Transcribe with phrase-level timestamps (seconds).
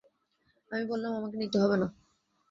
[0.71, 1.87] আমি বললাম, আমাকে নিতে হবে না।